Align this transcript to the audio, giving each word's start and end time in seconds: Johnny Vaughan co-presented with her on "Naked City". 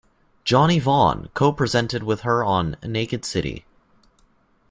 Johnny 0.43 0.79
Vaughan 0.79 1.29
co-presented 1.35 2.01
with 2.01 2.21
her 2.21 2.43
on 2.43 2.75
"Naked 2.83 3.23
City". 3.23 3.65